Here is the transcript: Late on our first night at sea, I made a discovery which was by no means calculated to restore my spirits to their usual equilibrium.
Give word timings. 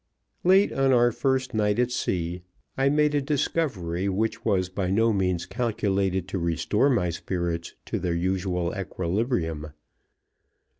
Late 0.43 0.73
on 0.73 0.91
our 0.93 1.11
first 1.11 1.53
night 1.53 1.77
at 1.77 1.91
sea, 1.91 2.41
I 2.75 2.89
made 2.89 3.13
a 3.13 3.21
discovery 3.21 4.09
which 4.09 4.43
was 4.43 4.67
by 4.67 4.89
no 4.89 5.13
means 5.13 5.45
calculated 5.45 6.27
to 6.29 6.39
restore 6.39 6.89
my 6.89 7.11
spirits 7.11 7.75
to 7.85 7.99
their 7.99 8.15
usual 8.15 8.73
equilibrium. 8.75 9.67